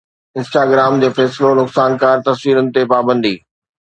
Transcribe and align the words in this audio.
Instagram 0.37 0.93
جو 1.01 1.09
فيصلو 1.17 1.51
نقصانڪار 1.59 2.17
تصويرن 2.29 2.65
تي 2.79 2.83
پابندي 2.95 3.35